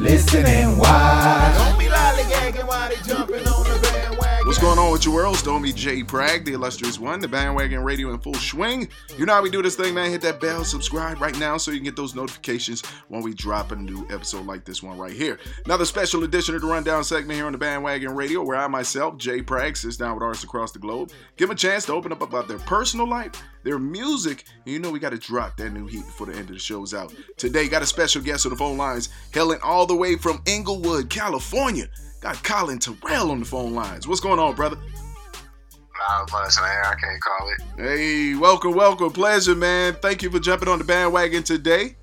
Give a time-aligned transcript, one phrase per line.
[0.00, 1.58] Listen and watch.
[1.58, 4.46] Don't be lollygagging while they jumping on the bandwagon.
[4.46, 5.36] What's going on with your world?
[5.36, 6.02] Stormy J.
[6.02, 8.88] Prag, the illustrious one, the bandwagon radio in full swing.
[9.18, 10.10] You know how we do this thing, man.
[10.10, 13.72] Hit that bell, subscribe right now so you can get those notifications when we drop
[13.72, 15.38] a new episode like this one right here.
[15.66, 19.18] Another special edition of the Rundown segment here on the bandwagon radio where I myself,
[19.18, 21.10] Jay Prag, sits down with artists across the globe.
[21.36, 24.78] Give them a chance to open up about their personal life, their music, and you
[24.78, 27.14] know we got to drop that new heat before the end of the show's out.
[27.36, 31.10] Today, got a special guest on the phone lines, hailing all the way from Inglewood,
[31.10, 31.86] California.
[32.20, 34.06] Got Collin Terrel on the phone lines.
[34.06, 34.76] What's going on, brother?
[34.76, 36.84] Not much, man.
[36.84, 37.62] I can't call it.
[37.76, 39.12] Hey, welcome, welcome.
[39.12, 39.94] Pleasure, man.
[40.00, 41.96] Thank you for jumping on the bandwagon today.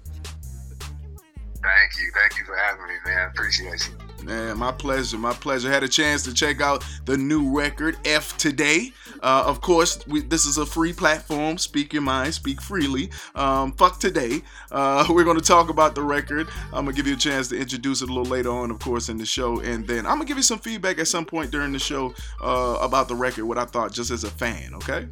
[1.68, 2.12] Thank you.
[2.14, 3.30] Thank you for having me, man.
[3.30, 4.07] Appreciate you.
[4.28, 5.70] Man, my pleasure, my pleasure.
[5.70, 8.92] Had a chance to check out the new record, F Today.
[9.24, 11.58] Uh, of course, we, this is a free platform.
[11.58, 13.10] Speak your mind, speak freely.
[13.36, 14.42] Um, fuck today.
[14.70, 16.50] Uh, we're going to talk about the record.
[16.74, 18.80] I'm going to give you a chance to introduce it a little later on, of
[18.80, 19.62] course, in the show.
[19.62, 22.14] And then I'm going to give you some feedback at some point during the show
[22.42, 25.08] uh, about the record, what I thought just as a fan, okay?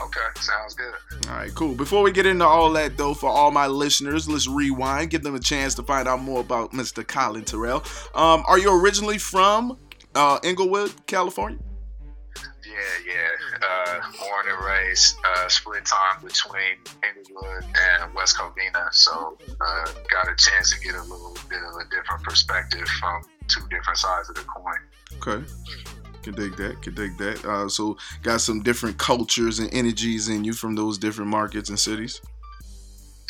[0.00, 0.94] Okay, sounds good.
[1.28, 1.74] All right, cool.
[1.74, 5.34] Before we get into all that, though, for all my listeners, let's rewind, give them
[5.34, 7.06] a chance to find out more about Mr.
[7.06, 7.84] Collin Terrel.
[8.16, 9.78] Um, are you originally from
[10.14, 11.58] uh, Inglewood, California?
[12.64, 13.28] Yeah, yeah.
[13.62, 20.28] Uh, born and raised, uh, split time between Inglewood and West Covina, so uh, got
[20.28, 24.30] a chance to get a little bit of a different perspective from two different sides
[24.30, 24.74] of the coin.
[25.18, 25.44] Okay.
[26.22, 26.82] Can dig that.
[26.82, 27.44] Can dig that.
[27.44, 31.78] Uh, so, got some different cultures and energies in you from those different markets and
[31.78, 32.20] cities.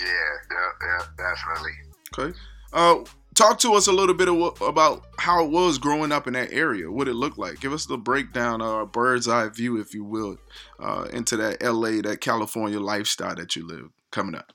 [0.01, 0.07] Yeah,
[0.51, 1.73] yeah, yeah definitely.
[2.19, 2.39] Okay.
[2.73, 3.05] Uh,
[3.35, 4.29] talk to us a little bit
[4.63, 6.91] about how it was growing up in that area.
[6.91, 7.61] What it looked like.
[7.61, 10.39] Give us the breakdown, uh, bird's eye view, if you will,
[10.81, 14.53] uh, into that LA, that California lifestyle that you live coming up.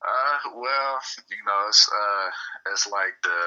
[0.00, 0.98] Uh, well,
[1.30, 2.30] you know, it's uh,
[2.72, 3.40] it's like the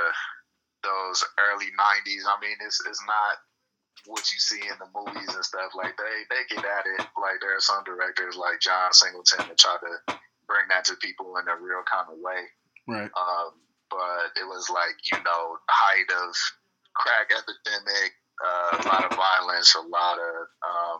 [0.84, 2.24] those early '90s.
[2.28, 3.38] I mean, it's it's not
[4.06, 5.72] what you see in the movies and stuff.
[5.76, 7.08] Like they they get at it.
[7.18, 11.38] Like there are some directors like John Singleton that try to bring that to people
[11.38, 12.42] in a real kind of way.
[12.88, 13.12] Right.
[13.16, 13.56] Um,
[13.90, 16.32] but it was like you know height of
[16.94, 18.12] crack epidemic,
[18.44, 21.00] uh, a lot of violence, a lot of um,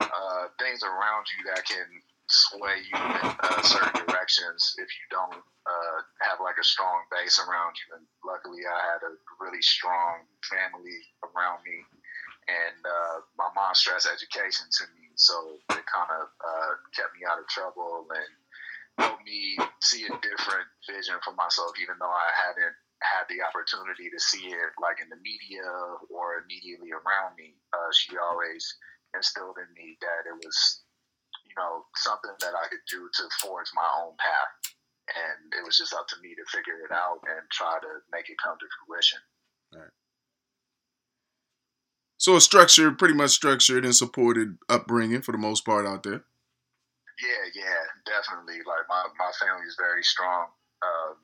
[0.00, 1.86] uh, things around you that can
[2.30, 7.42] sway you in uh, certain directions if you don't uh, have like a strong base
[7.42, 7.98] around you.
[7.98, 9.12] And luckily, I had a
[9.42, 10.98] really strong family
[11.32, 11.82] around me,
[12.48, 15.34] and uh, my mom stressed education to me, so
[15.70, 18.32] it kind of uh, kept me out of trouble and
[18.98, 24.12] helped me see a different vision for myself, even though I hadn't had the opportunity
[24.12, 25.64] to see it like in the media
[26.12, 27.56] or immediately around me.
[27.72, 28.60] Uh, she always
[29.16, 30.84] instilled in me that it was,
[31.48, 34.52] you know, something that I could do to forge my own path.
[35.10, 38.28] And it was just up to me to figure it out and try to make
[38.28, 39.18] it come to fruition.
[42.20, 46.20] So a structured, pretty much structured and supported upbringing for the most part out there.
[47.16, 48.60] Yeah, yeah, definitely.
[48.60, 50.52] Like my, my family is very strong,
[50.84, 51.16] um,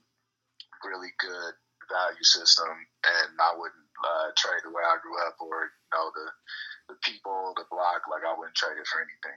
[0.81, 1.53] really good
[1.93, 2.73] value system,
[3.05, 6.27] and I wouldn't uh, trade the way I grew up or you know the
[6.89, 8.09] the people, the block.
[8.09, 9.37] Like I wouldn't trade it for anything.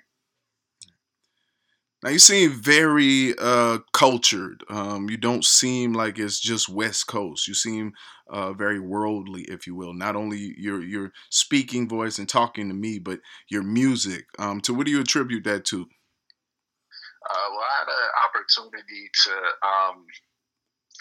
[2.02, 4.64] Now you seem very uh, cultured.
[4.70, 7.48] Um, you don't seem like it's just West Coast.
[7.48, 7.92] You seem
[8.30, 9.94] uh, very worldly, if you will.
[9.94, 13.20] Not only your your speaking voice and talking to me, but
[13.50, 14.26] your music.
[14.38, 15.82] Um, to what do you attribute that to?
[15.82, 19.32] Uh, well, I had an opportunity to
[19.68, 20.06] um,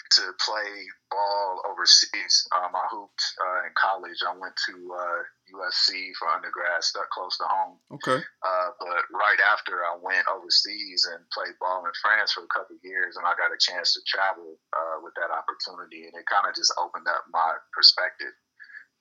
[0.09, 0.71] to play
[1.11, 2.47] ball overseas.
[2.55, 4.19] Um, I hooped uh, in college.
[4.25, 5.21] I went to uh,
[5.53, 7.77] USC for undergrad, stuck close to home.
[8.01, 8.17] Okay.
[8.17, 12.77] Uh, but right after, I went overseas and played ball in France for a couple
[12.77, 16.25] of years, and I got a chance to travel uh, with that opportunity, and it
[16.25, 18.33] kind of just opened up my perspective.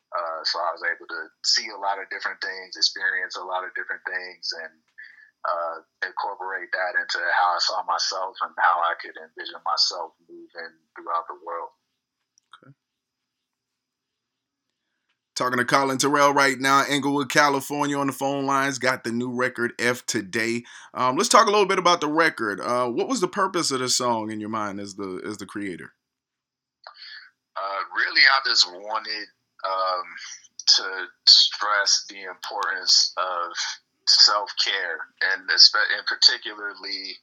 [0.08, 3.64] Uh, so I was able to see a lot of different things, experience a lot
[3.64, 4.72] of different things, and
[5.44, 5.76] uh,
[6.06, 11.24] incorporate that into how I saw myself and how I could envision myself moving throughout
[11.28, 11.70] the world.
[12.62, 12.72] Okay.
[15.36, 18.78] Talking to Collin Terrel right now, Inglewood, California, on the phone lines.
[18.78, 20.64] Got the new record F today.
[20.94, 22.60] Um, let's talk a little bit about the record.
[22.60, 25.46] Uh, what was the purpose of the song in your mind as the as the
[25.46, 25.92] creator?
[27.56, 29.26] Uh, really, I just wanted
[29.64, 30.04] um,
[30.76, 33.52] to stress the importance of
[34.08, 34.98] self care,
[35.32, 37.16] and and particularly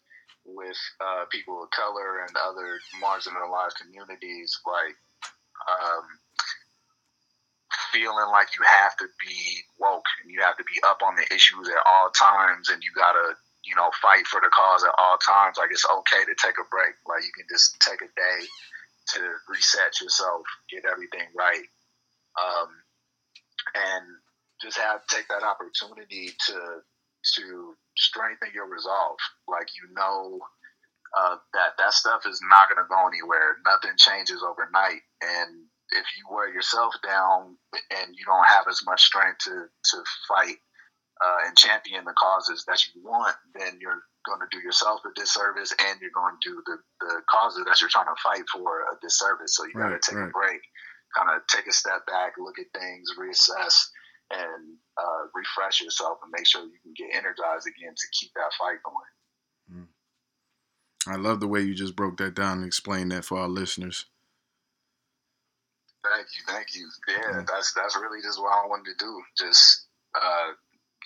[0.46, 4.96] with uh, people of color and other marginalized communities, like
[5.66, 6.06] um,
[7.92, 11.26] feeling like you have to be woke and you have to be up on the
[11.34, 13.36] issues at all times, and you gotta
[13.66, 15.58] you know fight for the cause at all times.
[15.58, 16.94] Like it's okay to take a break.
[17.08, 18.40] Like you can just take a day
[19.14, 21.66] to reset yourself, get everything right.
[22.36, 22.70] Um,
[23.74, 24.06] and
[24.62, 26.82] just have take that opportunity to
[27.36, 29.18] to strengthen your resolve.
[29.48, 30.40] Like you know
[31.18, 33.58] uh, that that stuff is not going to go anywhere.
[33.66, 37.58] Nothing changes overnight, and if you wear yourself down
[37.92, 39.98] and you don't have as much strength to to
[40.28, 40.58] fight
[41.24, 45.14] uh, and champion the causes that you want, then you're going to do yourself a
[45.20, 48.82] disservice, and you're going to do the the causes that you're trying to fight for
[48.92, 49.56] a disservice.
[49.56, 50.30] So you got to take right.
[50.30, 50.62] a break,
[51.16, 53.90] kind of take a step back, look at things, reassess
[54.32, 58.52] and uh, refresh yourself and make sure you can get energized again to keep that
[58.60, 59.84] fight going.
[59.84, 59.88] Mm.
[61.08, 64.06] I love the way you just broke that down and explained that for our listeners.
[66.04, 66.90] Thank you, thank you.
[67.08, 67.48] Yeah, mm.
[67.48, 69.22] that's that's really just what I wanted to do.
[69.38, 70.54] Just uh,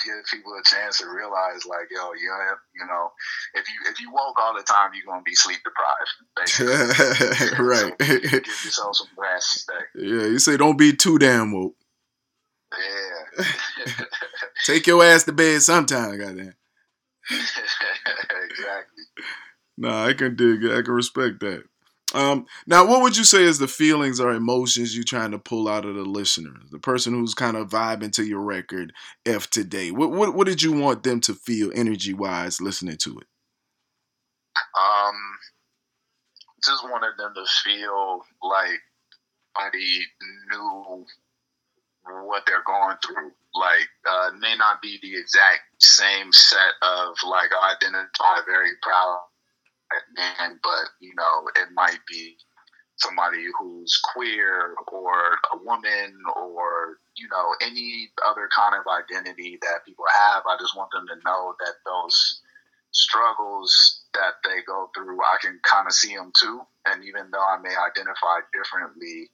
[0.06, 3.12] give people a chance to realize, like, yo, you know, you know,
[3.54, 7.60] if you if you woke all the time, you're gonna be sleep deprived.
[7.60, 7.94] right.
[8.02, 9.72] So give yourself some rest.
[9.96, 11.76] Yeah, you say don't be too damn woke.
[12.78, 13.46] Yeah.
[14.66, 16.54] Take your ass to bed sometime, goddamn.
[17.32, 19.04] exactly.
[19.78, 20.72] Nah, I can dig it.
[20.72, 21.64] I can respect that.
[22.14, 25.68] Um, now, what would you say is the feelings or emotions you're trying to pull
[25.68, 28.94] out of the listener, the person who's kind of vibing to your record,
[29.26, 29.92] F today?
[29.92, 33.28] What what, what did you want them to feel energy wise listening to it?
[34.78, 35.16] Um,
[36.66, 38.80] just wanted them to feel like
[39.56, 40.06] somebody
[40.50, 41.06] knew
[42.26, 43.32] what they're going through.
[43.54, 49.22] Like, uh, may not be the exact same set of like identify very proud
[50.16, 52.38] man, but you know, it might be
[52.98, 59.86] somebody who's queer or a woman or you know any other kind of identity that
[59.86, 60.44] people have.
[60.48, 62.42] I just want them to know that those
[62.92, 66.62] struggles that they go through, I can kind of see them too.
[66.88, 69.30] And even though I may identify differently,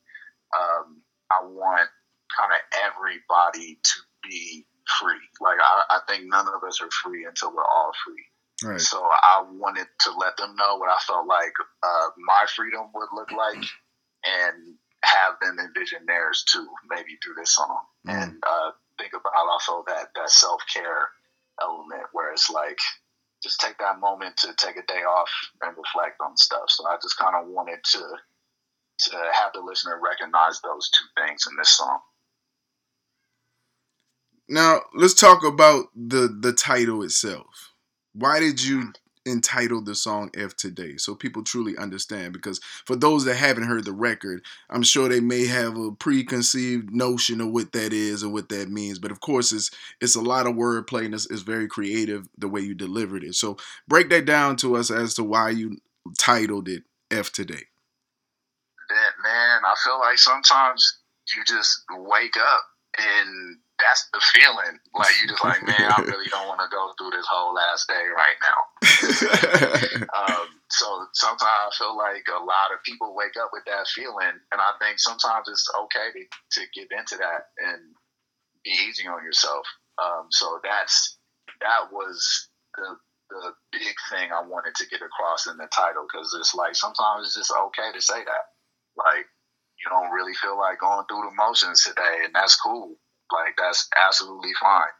[0.53, 1.01] um,
[1.31, 1.89] I want
[2.37, 4.65] kind of everybody to be
[4.99, 5.25] free.
[5.41, 8.25] Like I, I think none of us are free until we're all free.
[8.63, 8.79] Right.
[8.79, 11.51] So I wanted to let them know what I felt like
[11.83, 13.63] uh, my freedom would look like,
[14.23, 18.13] and have them envision theirs too, maybe through this song, mm.
[18.13, 21.09] and uh, think about also that that self care
[21.61, 22.79] element where it's like
[23.43, 25.29] just take that moment to take a day off
[25.61, 26.65] and reflect on stuff.
[26.67, 27.99] So I just kind of wanted to
[28.97, 31.99] to have the listener recognize those two things in this song.
[34.47, 37.73] Now let's talk about the the title itself.
[38.13, 38.93] Why did you
[39.25, 40.97] entitle the song F today?
[40.97, 45.19] So people truly understand because for those that haven't heard the record i'm sure they
[45.19, 48.99] may have a preconceived notion of what that is and what that means.
[48.99, 52.47] But of course it's it's a lot of wordplay and it's, it's very creative the
[52.47, 53.33] way you delivered it.
[53.33, 55.77] So break that down to us as to why you
[56.19, 57.63] titled it f today.
[58.89, 60.99] That man i feel like sometimes
[61.35, 62.61] you just wake up
[62.99, 64.79] and that's the feeling.
[64.93, 67.87] Like you just like, man, I really don't want to go through this whole last
[67.87, 68.59] day right now.
[70.15, 74.35] um, so sometimes I feel like a lot of people wake up with that feeling,
[74.51, 76.23] and I think sometimes it's okay to,
[76.59, 77.81] to give into that and
[78.63, 79.65] be easy on yourself.
[80.01, 81.17] Um, so that's
[81.61, 82.97] that was the
[83.29, 87.27] the big thing I wanted to get across in the title because it's like sometimes
[87.27, 88.45] it's just okay to say that.
[88.95, 89.25] Like,
[89.81, 92.95] you don't really feel like going through the motions today, and that's cool.
[93.31, 94.93] Like, that's absolutely fine.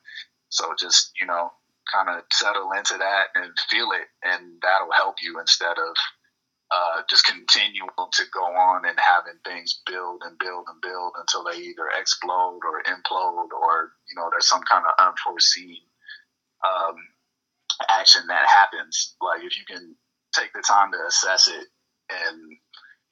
[0.50, 1.51] So just, you know,
[1.94, 5.96] kind of settle into that and feel it, and that'll help you instead of
[6.72, 11.44] uh, just continuing to go on and having things build and build and build until
[11.44, 15.77] they either explode or implode or you know there's some kind of unforeseen
[16.65, 16.96] um,
[17.89, 19.15] action that happens.
[19.22, 19.96] Like if you can
[20.34, 21.67] take the time to assess it
[22.10, 22.58] and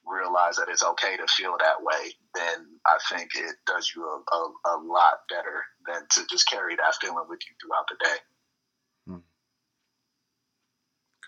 [0.05, 4.35] realize that it's okay to feel that way, then I think it does you a,
[4.35, 8.17] a, a lot better than to just carry that feeling with you throughout the day.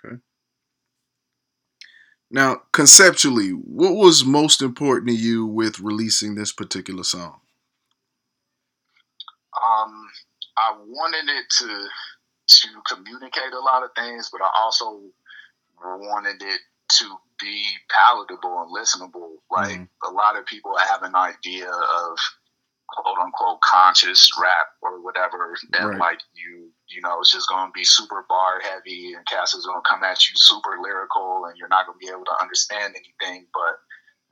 [0.06, 0.18] Okay.
[2.32, 7.40] Now, conceptually, what was most important to you with releasing this particular song?
[9.56, 10.10] Um,
[10.58, 11.88] I wanted it to
[12.48, 15.02] to communicate a lot of things, but I also
[15.84, 16.60] wanted it
[17.00, 19.40] to be palatable and listenable.
[19.52, 20.10] Like mm-hmm.
[20.10, 22.18] a lot of people have an idea of
[22.90, 26.00] quote unquote conscious rap or whatever, and right.
[26.00, 29.66] like you you know, it's just going to be super bar heavy, and Cass is
[29.66, 32.42] going to come at you super lyrical, and you're not going to be able to
[32.42, 33.48] understand anything.
[33.54, 33.80] But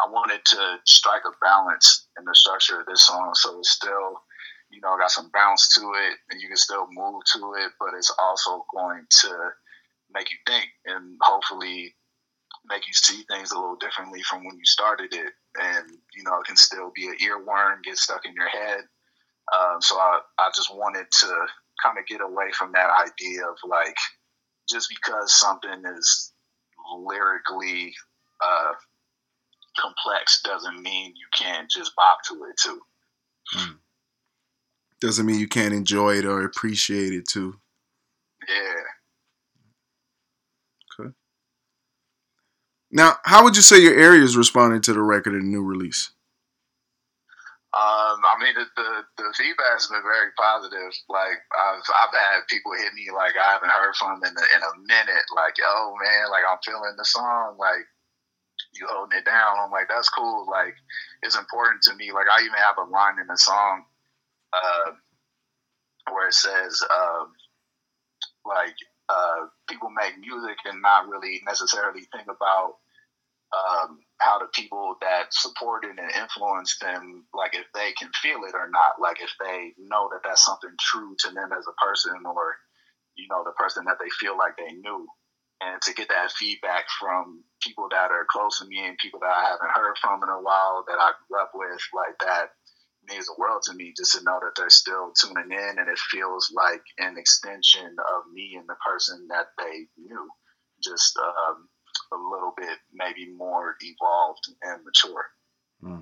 [0.06, 4.22] I wanted to strike a balance in the structure of this song, so it's still,
[4.70, 7.98] you know, got some bounce to it, and you can still move to it, but
[7.98, 9.50] it's also going to
[10.14, 11.96] make you think, and hopefully
[12.66, 16.40] make you see things a little differently from when you started it, and you know,
[16.40, 18.82] it can still be an earworm, get stuck in your head.
[19.54, 21.46] Um, so I, I just wanted to
[21.84, 23.98] kind of get away from that idea of like
[24.70, 26.32] just because something is
[26.96, 27.94] lyrically
[28.42, 28.74] uh,
[29.78, 32.80] complex doesn't mean you can't just bop to it too.
[33.58, 33.78] Mm.
[35.02, 37.56] Doesn't mean you can't enjoy it or appreciate it too.
[38.48, 38.84] Yeah.
[42.94, 46.12] Now, how would you say your area is responding to the record and new release?
[47.74, 50.94] Um, I mean, the, the, the feedback's been very positive.
[51.10, 54.46] Like, I've I've had people hit me like I haven't heard from them in a,
[54.46, 55.26] in a minute.
[55.34, 57.58] Like, yo, man, like I'm feeling the song.
[57.58, 57.82] Like,
[58.78, 59.58] you holding it down.
[59.58, 60.46] I'm like, that's cool.
[60.46, 60.78] Like,
[61.24, 62.14] it's important to me.
[62.14, 63.86] Like, I even have a line in the song
[64.54, 64.94] uh,
[66.14, 67.26] where it says, uh,
[68.46, 68.78] like,
[69.10, 72.83] uh, people make music and not really necessarily think about
[73.54, 78.56] um, how the people that supported and influenced them, like if they can feel it
[78.56, 82.18] or not, like if they know that that's something true to them as a person
[82.26, 82.56] or,
[83.16, 85.08] you know, the person that they feel like they knew.
[85.62, 89.32] And to get that feedback from people that are close to me and people that
[89.32, 92.52] I haven't heard from in a while that I grew up with, like that
[93.08, 96.00] means the world to me just to know that they're still tuning in and it
[96.00, 100.28] feels like an extension of me and the person that they knew.
[100.84, 101.70] Just, um,
[102.12, 105.26] a little bit maybe more evolved and mature.
[105.82, 106.02] Hmm.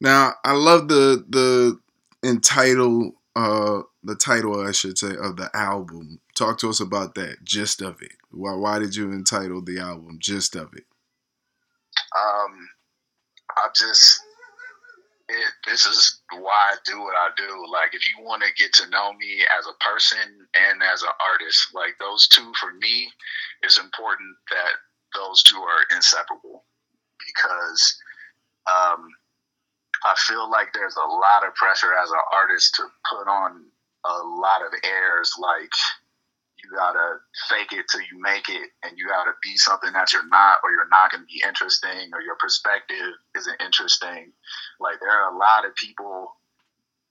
[0.00, 1.78] Now, I love the the
[2.22, 6.20] entitled uh the title I should say of the album.
[6.36, 8.12] Talk to us about that, gist of it.
[8.30, 10.84] Why why did you entitle the album Gist of it?
[12.16, 12.68] Um
[13.56, 14.20] I just
[15.28, 17.66] it, this is why I do what I do.
[17.70, 20.18] Like, if you want to get to know me as a person
[20.54, 23.08] and as an artist, like those two for me,
[23.62, 24.72] it's important that
[25.14, 26.64] those two are inseparable
[27.26, 27.98] because
[28.68, 29.08] um,
[30.04, 33.64] I feel like there's a lot of pressure as an artist to put on
[34.04, 35.72] a lot of airs, like
[36.62, 40.26] you gotta fake it till you make it, and you gotta be something that you're
[40.28, 44.32] not, or you're not gonna be interesting, or your perspective isn't interesting.
[44.80, 46.34] Like there are a lot of people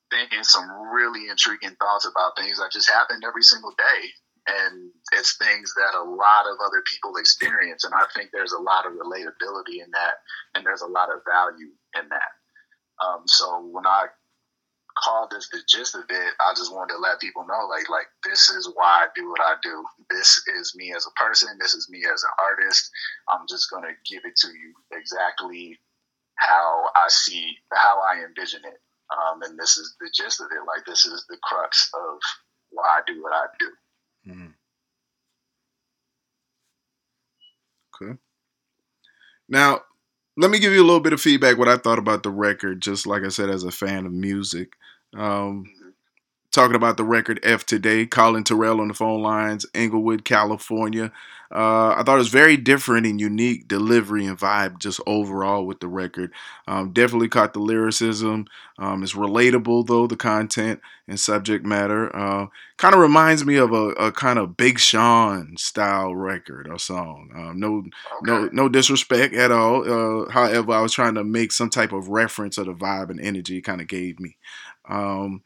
[0.09, 4.01] thinking some really intriguing thoughts about things that just happen every single day.
[4.47, 7.83] And it's things that a lot of other people experience.
[7.83, 10.23] And I think there's a lot of relatability in that,
[10.55, 12.31] and there's a lot of value in that.
[13.03, 14.07] Um, so when I
[15.03, 16.33] called this the gist of it.
[16.39, 19.41] I just wanted to let people know, like, like this is why I do what
[19.41, 19.83] I do.
[20.09, 21.49] This is me as a person.
[21.59, 22.89] This is me as an artist.
[23.29, 25.77] I'm just gonna give it to you exactly
[26.35, 28.79] how I see, how I envision it.
[29.11, 30.65] Um, and this is the gist of it.
[30.67, 32.19] Like, this is the crux of
[32.71, 34.31] why I do what I do.
[34.31, 34.53] Mm.
[38.01, 38.17] Okay.
[39.49, 39.81] Now,
[40.37, 42.81] let me give you a little bit of feedback what I thought about the record,
[42.81, 44.73] just like I said, as a fan of music.
[45.15, 45.65] Um,
[46.51, 48.05] talking about the record F today.
[48.05, 51.11] Collin Terrel on the phone lines, Inglewood, California.
[51.51, 55.79] Uh, I thought it was very different and unique delivery and vibe just overall with
[55.79, 56.31] the record.
[56.67, 58.47] Um, definitely caught the lyricism.
[58.77, 62.13] Um, it's relatable though the content and subject matter.
[62.15, 66.77] Uh, kind of reminds me of a, a kind of Big Sean style record or
[66.77, 67.29] song.
[67.33, 67.91] Um, no, okay.
[68.23, 69.83] no, no disrespect at all.
[70.25, 73.21] Uh, however, I was trying to make some type of reference of the vibe and
[73.21, 74.35] energy it kind of gave me.
[74.89, 75.43] Um,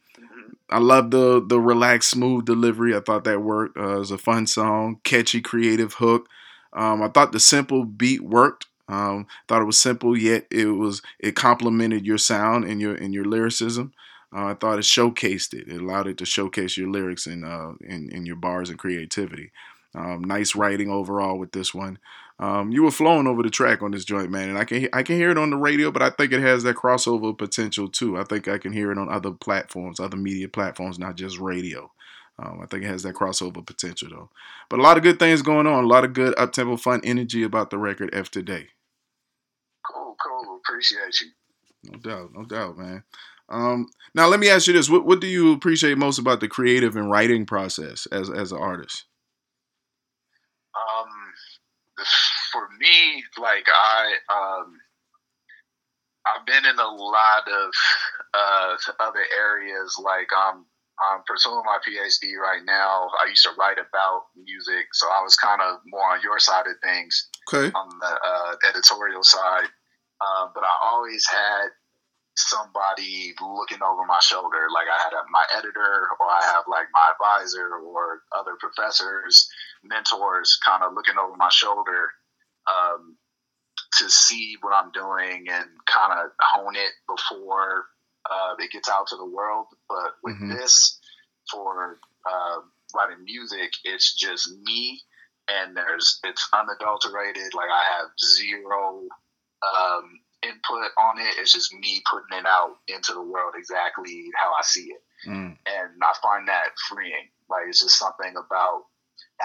[0.70, 2.96] I love the the relaxed, smooth delivery.
[2.96, 3.76] I thought that worked.
[3.76, 6.28] Uh, it was a fun song, catchy, creative hook.
[6.72, 8.66] Um, I thought the simple beat worked.
[8.88, 13.14] Um, thought it was simple, yet it was it complemented your sound and your and
[13.14, 13.92] your lyricism.
[14.34, 15.68] Uh, I thought it showcased it.
[15.68, 19.50] It allowed it to showcase your lyrics and uh, in, your bars and creativity.
[19.94, 21.98] Um, nice writing overall with this one.
[22.38, 25.02] Um, you were flowing over the track on this joint, man, and I can I
[25.02, 28.18] can hear it on the radio, but I think it has that crossover potential too.
[28.18, 31.90] I think I can hear it on other platforms, other media platforms, not just radio.
[32.38, 34.30] Um, I think it has that crossover potential though.
[34.68, 37.00] But a lot of good things going on, a lot of good up tempo, fun
[37.04, 38.68] energy about the record F today.
[39.86, 40.60] Cool, cool.
[40.64, 41.28] Appreciate you.
[41.84, 43.04] No doubt, no doubt, man.
[43.48, 46.48] Um, now let me ask you this: what, what do you appreciate most about the
[46.48, 49.04] creative and writing process as as an artist?
[50.74, 51.06] Um,
[52.52, 54.78] for me, like I um,
[56.26, 57.70] I've been in a lot of
[58.34, 59.98] uh, other areas.
[60.02, 60.64] Like I'm
[61.00, 63.08] I'm pursuing my PhD right now.
[63.22, 66.66] I used to write about music, so I was kind of more on your side
[66.66, 67.72] of things, okay.
[67.74, 69.68] on the uh, editorial side.
[70.20, 71.74] Uh, but I always had
[72.36, 74.68] somebody looking over my shoulder.
[74.72, 79.48] Like I had a, my editor, or I have like my advisor, or other professors,
[79.84, 82.10] mentors, kind of looking over my shoulder
[82.68, 83.16] um,
[83.98, 87.84] to see what I'm doing and kind of hone it before
[88.30, 89.66] uh, it gets out to the world.
[89.88, 90.52] But with mm-hmm.
[90.52, 90.98] this,
[91.50, 91.98] for
[92.30, 92.60] uh,
[92.94, 95.00] writing music, it's just me,
[95.48, 97.54] and there's it's unadulterated.
[97.54, 99.02] Like I have zero
[99.62, 101.34] um, input on it.
[101.38, 105.56] It's just me putting it out into the world exactly how I see it, mm.
[105.66, 107.28] and I find that freeing.
[107.50, 108.84] Like it's just something about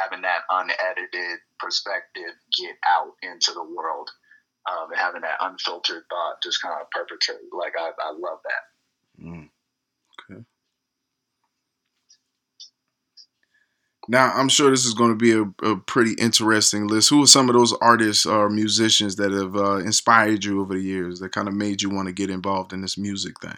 [0.01, 4.09] having that unedited perspective get out into the world
[4.69, 7.37] um, and having that unfiltered thought just kind of perpetrate.
[7.51, 9.23] Like I, I love that.
[9.23, 9.49] Mm.
[10.31, 10.41] Okay.
[14.07, 17.09] Now I'm sure this is going to be a, a, pretty interesting list.
[17.09, 20.81] Who are some of those artists or musicians that have uh, inspired you over the
[20.81, 23.57] years that kind of made you want to get involved in this music thing?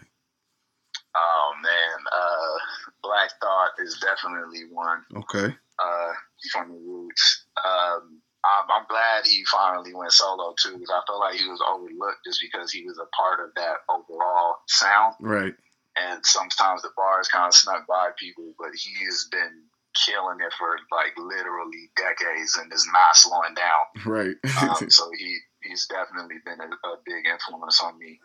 [1.16, 2.58] Oh man, uh,
[3.02, 5.04] Black Thought is definitely one.
[5.16, 6.12] Okay uh,
[6.52, 7.44] from the roots.
[7.64, 11.60] Um, I'm, I'm, glad he finally went solo too, because I felt like he was
[11.60, 15.14] overlooked just because he was a part of that overall sound.
[15.20, 15.54] Right.
[16.00, 19.64] And sometimes the bars kind of snuck by people, but he's been
[20.06, 23.84] killing it for like literally decades and is not slowing down.
[24.06, 24.36] Right.
[24.62, 28.18] um, so he he's definitely been a, a big influence on me.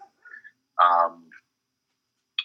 [0.82, 1.28] Um,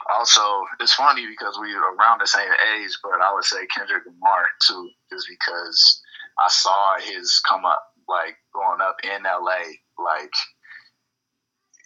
[0.09, 0.41] also,
[0.81, 4.47] it's funny because we were around the same age, but I would say Kendrick Lamar
[4.67, 6.01] too, just because
[6.39, 9.77] I saw his come up, like growing up in LA.
[9.99, 10.33] Like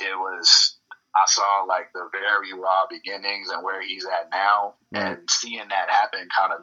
[0.01, 0.79] it was,
[1.17, 5.91] I saw like the very raw beginnings and where he's at now, and seeing that
[5.91, 6.61] happen kind of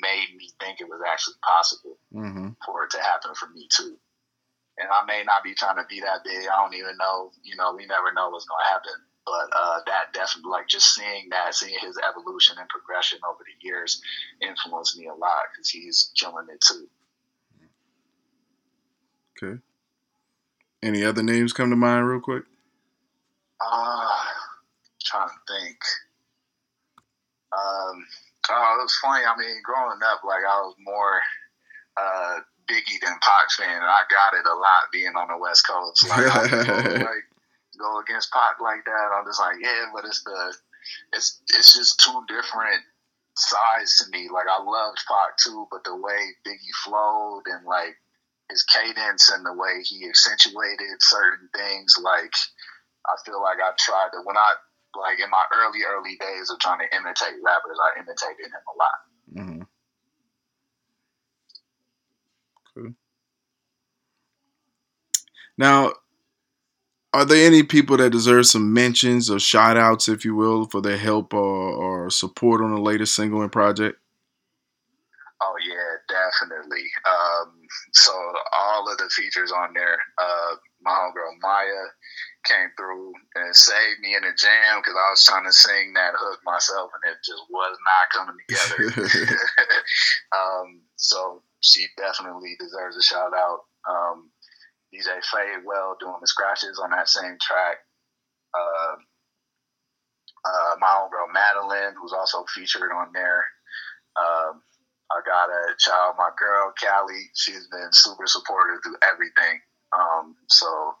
[0.00, 2.48] made me think it was actually possible mm-hmm.
[2.66, 3.96] for it to happen for me too.
[4.78, 6.48] And I may not be trying to be that big.
[6.48, 7.30] I don't even know.
[7.42, 10.94] You know, we never know what's going to happen but uh, that definitely like just
[10.94, 14.00] seeing that seeing his evolution and progression over the years
[14.40, 16.88] influenced me a lot because he's killing it too.
[19.42, 19.60] Okay.
[20.82, 22.44] Any other names come to mind real quick?
[23.60, 24.08] Uh
[25.04, 25.78] trying to think.
[27.52, 28.06] Um
[28.50, 31.20] oh it was funny i mean growing up like i was more
[31.96, 35.66] uh biggie than Pac fan and i got it a lot being on the west
[35.66, 36.08] coast.
[36.08, 37.31] Like, like
[37.82, 39.08] go against Pac like that.
[39.12, 40.54] I'm just like, yeah, but it's the
[41.12, 42.82] it's it's just two different
[43.36, 44.28] sides to me.
[44.32, 47.98] Like I loved Pac too, but the way Biggie flowed and like
[48.50, 52.32] his cadence and the way he accentuated certain things, like
[53.06, 54.54] I feel like I tried to when I
[54.96, 58.76] like in my early early days of trying to imitate rappers, I imitated him a
[58.78, 58.98] lot.
[59.36, 59.62] Mm-hmm.
[62.74, 62.94] Cool.
[65.58, 65.92] Now,
[67.14, 70.80] are there any people that deserve some mentions or shout outs, if you will, for
[70.80, 73.98] their help or, or support on the latest single and project?
[75.42, 76.84] Oh yeah, definitely.
[77.04, 77.52] Um,
[77.92, 78.12] so
[78.56, 81.84] all of the features on there, uh, my homegirl Maya
[82.44, 86.14] came through and saved me in the jam because I was trying to sing that
[86.16, 89.36] hook myself and it just was not coming together.
[90.36, 93.60] um, so she definitely deserves a shout out.
[93.88, 94.30] Um,
[94.92, 97.76] DJ Fade Well doing the scratches on that same track.
[98.54, 98.96] Uh,
[100.44, 103.46] uh, my own girl Madeline, who's also featured on there.
[104.18, 104.62] Um,
[105.10, 107.30] I got a child, my girl Callie.
[107.34, 109.60] She's been super supportive through everything.
[109.92, 110.94] Um, so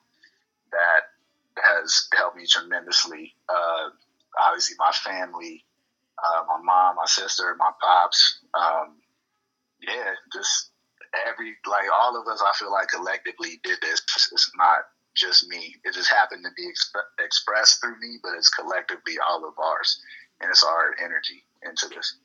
[0.70, 1.02] that
[1.62, 3.34] has helped me tremendously.
[3.48, 3.90] Uh,
[4.40, 5.64] obviously, my family,
[6.22, 8.40] uh, my mom, my sister, my pops.
[8.54, 8.96] Um,
[9.80, 10.71] yeah, just
[11.26, 12.42] every like all of us.
[12.44, 14.02] I feel like collectively did this.
[14.32, 14.80] It's not
[15.14, 15.76] just me.
[15.84, 20.00] It just happened to be exp- expressed through me, but it's collectively all of ours,
[20.40, 22.16] and it's our energy into this.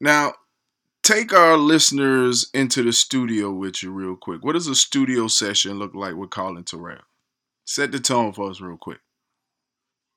[0.00, 0.34] Now,
[1.02, 4.44] take our listeners into the studio with you real quick.
[4.44, 7.02] What does a studio session look like with Collin Terrel?
[7.64, 8.98] Set the tone for us real quick.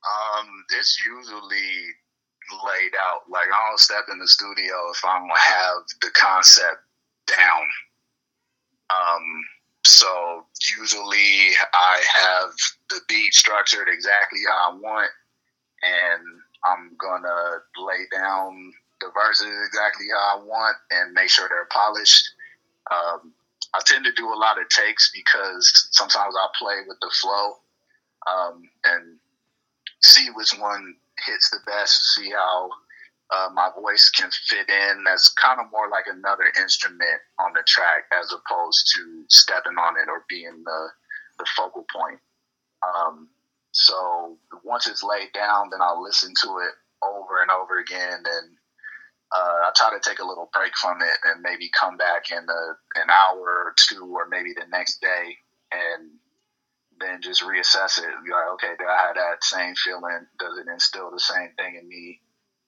[0.05, 0.47] Um,
[0.79, 1.93] it's usually
[2.51, 3.21] laid out.
[3.29, 6.83] Like I don't step in the studio if I don't have the concept
[7.27, 7.65] down.
[8.89, 9.43] Um,
[9.85, 10.45] so
[10.79, 12.51] usually I have
[12.89, 15.11] the beat structured exactly how I want,
[15.83, 16.23] and
[16.65, 22.27] I'm gonna lay down the verses exactly how I want and make sure they're polished.
[22.91, 23.33] Um,
[23.73, 27.57] I tend to do a lot of takes because sometimes I play with the flow
[28.27, 29.17] um, and
[30.01, 32.69] see which one hits the best, to see how
[33.31, 35.03] uh, my voice can fit in.
[35.05, 39.95] That's kind of more like another instrument on the track as opposed to stepping on
[39.97, 40.89] it or being the,
[41.39, 42.19] the focal point.
[42.83, 43.29] Um,
[43.71, 48.57] so once it's laid down, then I'll listen to it over and over again and
[49.35, 52.37] uh, I try to take a little break from it and maybe come back in
[52.37, 52.63] a,
[52.99, 55.37] an hour or two or maybe the next day
[55.71, 56.11] and
[56.99, 58.09] then just reassess it.
[58.25, 60.27] Be like, okay, do I have that same feeling?
[60.39, 62.21] Does it instill the same thing in me?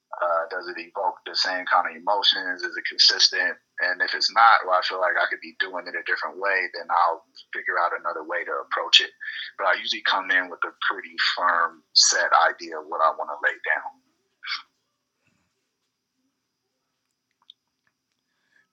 [0.08, 2.62] Uh, does it evoke the same kind of emotions?
[2.62, 3.54] Is it consistent?
[3.78, 6.40] And if it's not, or I feel like I could be doing it a different
[6.40, 7.22] way, then I'll
[7.54, 9.14] figure out another way to approach it.
[9.56, 13.30] But I usually come in with a pretty firm set idea of what I want
[13.30, 14.07] to lay down.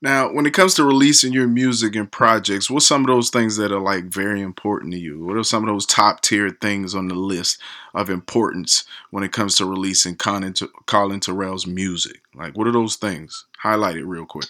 [0.01, 3.55] Now, when it comes to releasing your music and projects, what's some of those things
[3.57, 5.23] that are like very important to you?
[5.23, 7.59] What are some of those top tier things on the list
[7.93, 10.53] of importance when it comes to releasing Collin,
[10.85, 12.21] Collin Terrel's music?
[12.35, 13.45] Like, what are those things?
[13.57, 14.47] Highlight it real quick.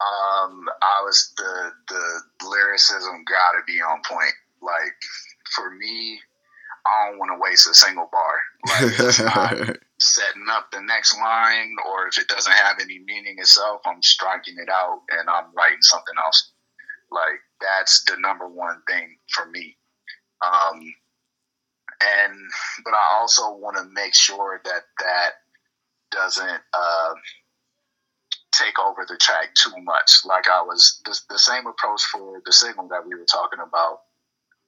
[0.00, 4.34] Um, I was the the lyricism got to be on point.
[4.62, 4.96] Like
[5.54, 6.18] for me,
[6.86, 8.40] I don't want to waste a single bar.
[9.68, 14.02] Like, setting up the next line, or if it doesn't have any meaning itself, I'm
[14.02, 16.52] striking it out and I'm writing something else.
[17.10, 19.76] Like that's the number one thing for me.
[20.44, 20.80] Um,
[22.02, 22.34] and
[22.84, 25.30] but I also want to make sure that that
[26.10, 27.14] doesn't uh,
[28.52, 30.24] take over the track too much.
[30.24, 34.00] Like I was the, the same approach for the signal that we were talking about.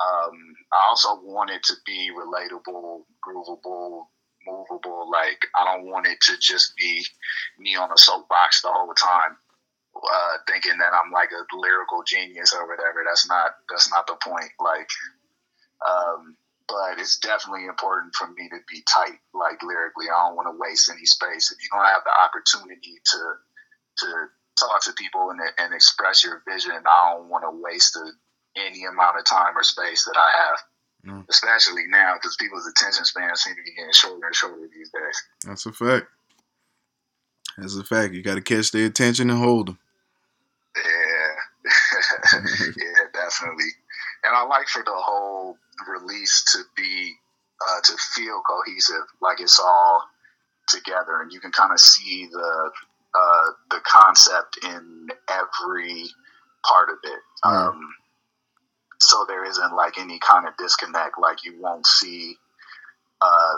[0.00, 4.06] Um, I also want it to be relatable, groovable,
[4.46, 5.10] movable.
[5.10, 7.04] Like I don't want it to just be
[7.58, 9.36] me on a soapbox the whole time,
[9.96, 13.04] uh, thinking that I'm like a lyrical genius or whatever.
[13.06, 14.52] That's not that's not the point.
[14.60, 14.88] Like,
[15.86, 16.36] um,
[16.68, 20.06] but it's definitely important for me to be tight, like lyrically.
[20.08, 21.52] I don't want to waste any space.
[21.52, 23.20] If you don't have the opportunity to
[23.98, 24.08] to
[24.58, 28.10] talk to people and, and express your vision, I don't want to waste a,
[28.56, 30.58] any amount of time or space that I have.
[31.06, 31.28] Mm.
[31.28, 35.22] Especially now, because people's attention spans seem to be getting shorter and shorter these days.
[35.44, 36.06] That's a fact.
[37.58, 38.14] That's a fact.
[38.14, 39.78] You got to catch their attention and hold them.
[40.76, 42.40] Yeah,
[42.76, 43.70] yeah, definitely.
[44.24, 45.56] And I like for the whole
[45.88, 47.14] release to be
[47.68, 50.04] uh, to feel cohesive, like it's all
[50.68, 52.70] together, and you can kind of see the
[53.14, 56.06] uh, the concept in every
[56.66, 57.20] part of it.
[57.44, 57.94] Um,
[59.02, 61.18] so there isn't like any kind of disconnect.
[61.20, 62.36] Like you won't see
[63.20, 63.56] uh,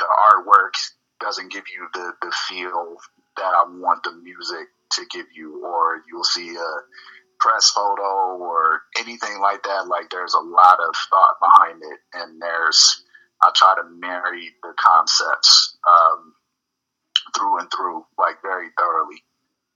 [0.00, 0.74] the artwork
[1.20, 2.96] doesn't give you the the feel
[3.36, 6.72] that I want the music to give you, or you'll see a
[7.40, 9.86] press photo or anything like that.
[9.86, 13.04] Like there's a lot of thought behind it, and there's
[13.42, 16.34] I try to marry the concepts um,
[17.36, 19.22] through and through, like very thoroughly.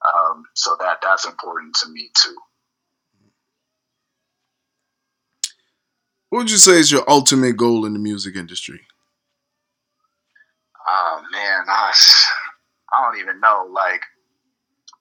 [0.07, 2.37] Um, so that that's important to me too.
[6.39, 8.83] What would you say is your ultimate goal in the music industry?
[10.87, 11.93] Oh man, I,
[12.93, 13.69] I don't even know.
[13.73, 14.03] Like,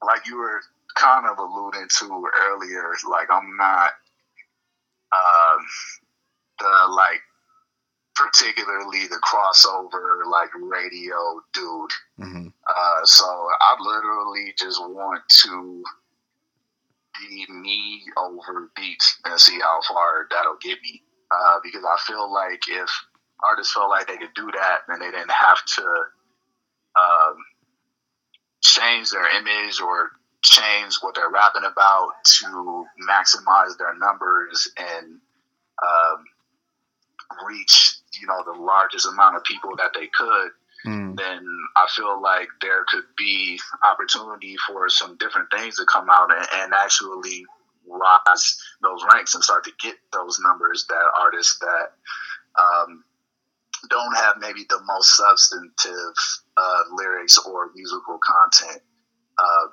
[0.04, 0.62] like you were
[0.96, 2.06] kind of alluding to
[2.50, 3.92] earlier, like I'm not
[5.14, 5.66] um,
[6.58, 7.22] the like
[8.16, 11.92] particularly the crossover like radio dude.
[12.20, 12.48] Mm-hmm.
[12.68, 15.84] Uh, so I literally just want to
[17.20, 21.04] be me over beats and see how far that'll get me.
[21.30, 22.90] Uh, because I feel like if
[23.44, 25.84] artists felt like they could do that, then they didn't have to
[26.96, 27.36] um,
[28.64, 30.12] change their image or
[30.42, 35.20] change what they're rapping about to maximize their numbers and
[35.84, 36.24] um,
[37.48, 40.52] reach, you know, the largest amount of people that they could.
[40.86, 41.18] Mm.
[41.18, 46.32] Then I feel like there could be opportunity for some different things to come out
[46.32, 47.46] and, and actually
[47.98, 51.94] rise those ranks and start to get those numbers that artists that
[52.60, 53.04] um,
[53.90, 56.16] don't have maybe the most substantive
[56.58, 58.82] uh, lyrics or musical content.
[59.38, 59.68] Uh,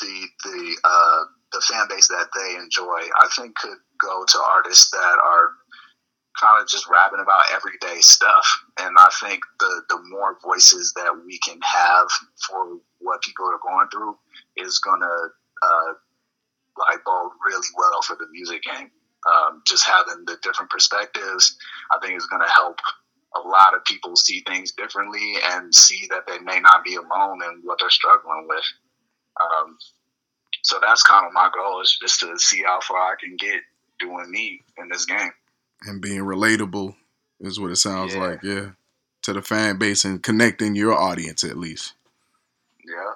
[0.00, 4.90] the the uh, the fan base that they enjoy, I think, could go to artists
[4.90, 5.50] that are
[6.40, 8.46] kind of just rapping about everyday stuff.
[8.78, 12.08] And I think the the more voices that we can have
[12.48, 14.16] for what people are going through
[14.56, 15.28] is gonna
[16.88, 18.90] like bode really well for the music game.
[19.26, 21.56] Um, just having the different perspectives,
[21.92, 22.78] I think, is going to help
[23.36, 27.40] a lot of people see things differently and see that they may not be alone
[27.44, 28.64] in what they're struggling with.
[29.40, 29.76] Um,
[30.62, 33.60] so that's kind of my goal is just to see how far I can get
[33.98, 35.30] doing me in this game.
[35.82, 36.94] And being relatable
[37.40, 38.20] is what it sounds Yeah.
[38.20, 38.70] like, yeah.
[39.24, 41.92] To the fan base and connecting your audience at least.
[42.86, 43.12] Yeah.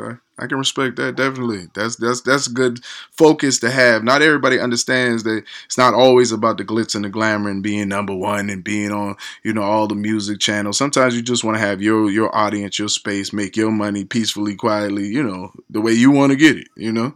[0.00, 1.68] Okay, I can respect that definitely.
[1.72, 4.02] That's that's that's good focus to have.
[4.02, 7.88] Not everybody understands that it's not always about the glitz and the glamour and being
[7.88, 10.76] number one and being on you know all the music channels.
[10.78, 14.56] Sometimes you just want to have your your audience, your space, make your money peacefully,
[14.56, 15.06] quietly.
[15.06, 16.66] You know the way you want to get it.
[16.76, 17.14] You know.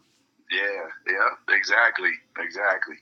[0.53, 1.12] Yeah.
[1.12, 1.55] Yeah.
[1.57, 2.11] Exactly.
[2.39, 2.97] Exactly.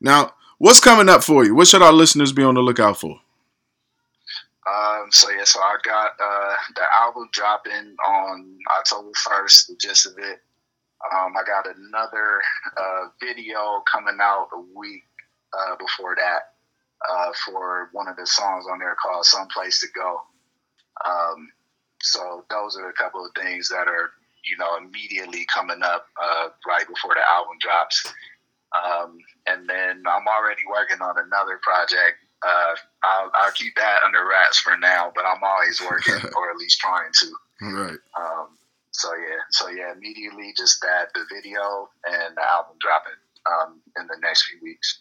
[0.00, 1.54] Now, what's coming up for you?
[1.54, 3.20] What should our listeners be on the lookout for?
[4.66, 9.68] Um, so yeah, so I got uh, the album dropping on October first.
[9.68, 10.40] The gist of it.
[11.12, 12.40] Um, I got another
[12.76, 15.02] uh, video coming out a week
[15.52, 16.54] uh, before that
[17.10, 20.20] uh, for one of the songs on there called "Someplace to Go."
[21.04, 21.48] Um,
[22.00, 24.10] so those are a couple of things that are
[24.44, 28.12] you know immediately coming up uh, right before the album drops.
[28.72, 34.26] Um, and then I'm already working on another project uh, I'll, I'll keep that under
[34.26, 37.26] wraps for now, but I'm always working or at least trying to.
[37.62, 37.98] Right.
[38.18, 38.58] Um,
[38.92, 43.18] so yeah, so yeah, immediately just that the video and the album dropping
[43.50, 45.00] um, in the next few weeks.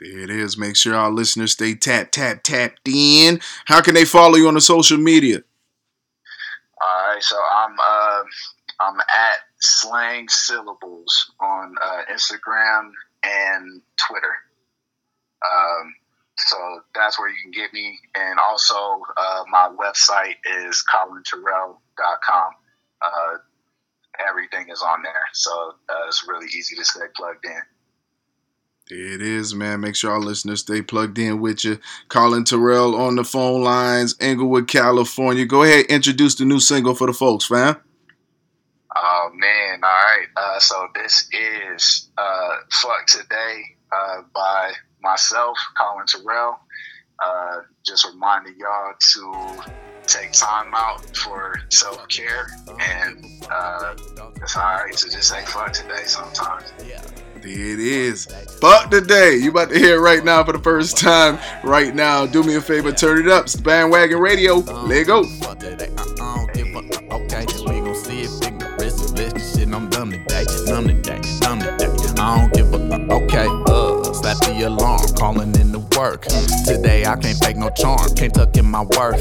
[0.00, 0.56] There it is.
[0.56, 3.40] Make sure our listeners stay tap tap tapped in.
[3.64, 5.42] How can they follow you on the social media?
[6.80, 8.22] All right, so I'm uh,
[8.80, 12.90] I'm at Slang Syllables on uh, Instagram
[13.24, 14.34] and Twitter.
[15.44, 15.94] Um,
[16.46, 16.56] so
[16.94, 17.98] that's where you can get me.
[18.14, 22.50] And also, uh, my website is colinterrell.com.
[23.02, 23.36] Uh,
[24.26, 25.12] everything is on there.
[25.32, 27.60] So uh, it's really easy to stay plugged in.
[28.90, 29.80] It is, man.
[29.80, 31.78] Make sure our listeners stay plugged in with you.
[32.08, 35.44] Collin Terrel on the phone lines, Inglewood, California.
[35.44, 37.76] Go ahead, introduce the new single for the folks, fam.
[38.96, 39.80] Oh, man.
[39.84, 40.26] All right.
[40.36, 46.58] Uh, so this is uh, Fuck Today uh, by myself, Collin Terrel.
[47.24, 49.62] Uh, just reminding y'all to
[50.06, 52.48] take time out for self care,
[52.80, 53.94] and uh,
[54.40, 56.72] it's alright to just say fuck today sometimes.
[57.42, 58.26] There it is.
[58.60, 59.36] Fuck today.
[59.36, 61.38] You about to hear it right now for the first time.
[61.62, 62.26] Right now.
[62.26, 63.44] Do me a favor, turn it up.
[63.44, 64.56] It's Bandwagon Radio.
[64.56, 65.22] Let go.
[65.24, 66.52] Fuck today, I, I don't
[72.52, 72.78] give a
[73.12, 73.77] okay.
[74.18, 76.22] Slap the alarm, calling in to work.
[76.66, 79.20] Today I can't fake no charm, can't tuck in my worth.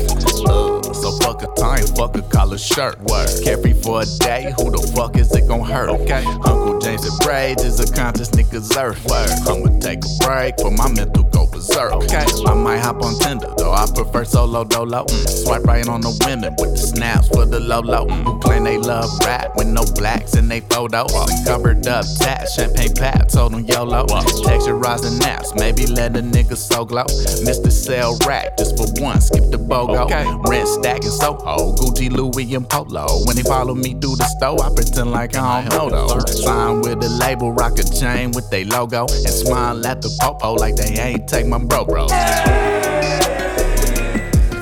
[0.50, 3.00] Uh, so fuck a time, fuck a collar shirt.
[3.02, 3.30] Work.
[3.44, 5.90] Carefree for a day, who the fuck is it gon' hurt?
[5.90, 6.26] Okay.
[6.26, 9.06] Uncle James said braids is a conscious nigga's earth.
[9.06, 9.30] Work.
[9.46, 12.26] I'ma take a break for my mental go Okay.
[12.46, 15.06] I might hop on Tinder though, I prefer solo dolo.
[15.06, 15.44] Mm.
[15.44, 18.06] Swipe right on the women with the snaps for the low low.
[18.06, 18.24] Mm.
[18.24, 21.14] Who claim they love rap with no blacks in they photos.
[21.14, 24.06] And covered up tats, champagne pat, told them YOLO.
[24.46, 27.06] Texturizing naps, maybe let a nigga so glow.
[27.44, 27.72] Mr.
[27.72, 30.06] Sell rack just for one, skip the BOGO.
[30.06, 30.26] Okay.
[30.48, 33.26] Rent stacking Soho, Gucci, Louis, and Polo.
[33.26, 36.20] When they follow me through the store, I pretend like I don't know though.
[36.26, 40.54] Sign with the label, rock a chain with they logo, and smile at the popo
[40.54, 42.12] like they ain't take my bro bros.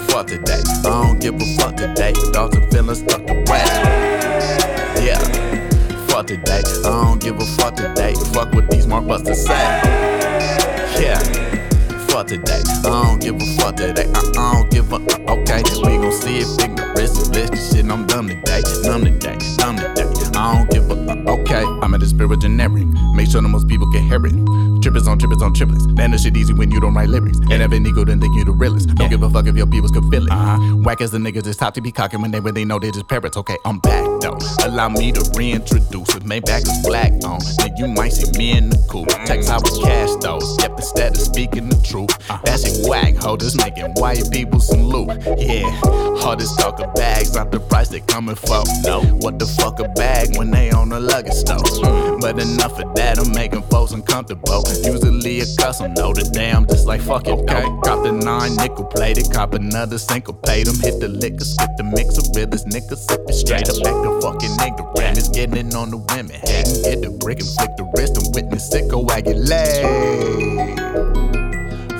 [0.07, 0.61] Fuck today.
[0.67, 2.13] I don't give a fuck today.
[2.31, 3.65] Thoughts and feelings tucked away.
[5.01, 5.19] Yeah.
[6.07, 6.61] Fuck today.
[6.61, 8.13] I don't give a fuck today.
[8.33, 9.53] Fuck what these mark busters say.
[11.01, 11.19] Yeah.
[12.07, 12.61] Fuck today.
[12.67, 14.05] I don't give a fuck today.
[14.13, 14.97] I, I don't give a.
[15.31, 17.73] Okay, we gon' see if ignorance is bliss.
[17.73, 18.61] Shit, I'm dumb today.
[18.83, 19.37] Dumb today.
[19.57, 20.03] Dumb today.
[20.35, 21.29] I don't give a.
[21.29, 22.85] Okay, I'm at the spirit generic.
[23.15, 24.74] Make sure the most people can hear it.
[24.85, 25.87] Trippers on trippers on triplets.
[25.95, 27.39] Then the shit easy when you don't write lyrics.
[27.49, 28.93] And if an ego, then think you the realest.
[28.93, 30.31] Don't give a fuck if your peoples can feel it.
[30.31, 30.75] Uh-huh.
[30.75, 33.07] Whack as the niggas just top to be cocking when they really know they just
[33.07, 33.35] parrots.
[33.35, 34.37] Okay, I'm back though.
[34.63, 36.23] Allow me to reintroduce it.
[36.23, 37.39] Maybach is black on.
[37.57, 39.09] Then you might see me in the coupe.
[39.25, 40.39] Text I was cash though.
[40.59, 42.15] Yep, instead of speaking the truth.
[42.45, 43.37] That shit whack, ho.
[43.37, 45.09] Just making white people some loot.
[45.39, 45.67] Yeah,
[46.21, 48.61] hardest talk of bags, not the price they coming for.
[48.83, 51.57] No, what the fuck a bag when they on the luggage store?
[52.21, 54.63] But enough of that, I'm making folks uncomfortable.
[54.83, 57.31] Usually a custom, know the damn, just like fuck it.
[57.31, 60.75] Okay, cop the nine nickel plated, cop another single paid them.
[60.79, 64.55] Hit the liquor, skip the mixer, realest nigga, sip it straight up back to fucking
[64.57, 64.85] nigga.
[64.95, 65.17] ignorant.
[65.17, 68.33] It's getting in on the women, hating, get the brick and flick the wrist and
[68.35, 69.05] witness sicko
[69.49, 69.85] leg.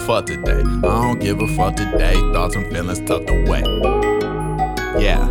[0.05, 2.15] Fuck today, I don't give a fuck today.
[2.33, 3.63] Thoughts and feelings tucked away.
[5.01, 5.27] Yeah.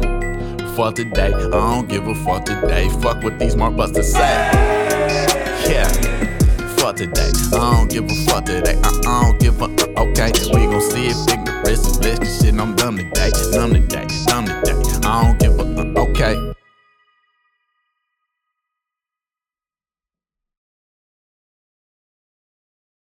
[0.75, 2.89] Fuck today, I don't give a fuck today.
[3.01, 4.19] Fuck what these mark busters say.
[5.69, 6.24] Yeah.
[6.85, 8.79] Fuck today, I don't give a fuck today.
[8.85, 9.65] I, I don't give a.
[9.99, 12.43] Okay, we gon' see if ignorance is bliss.
[12.43, 13.31] Shit, I'm dumb today.
[13.53, 14.07] Dumb today.
[14.27, 14.75] Dumb today.
[15.03, 16.01] I don't give a.
[16.01, 16.55] Okay.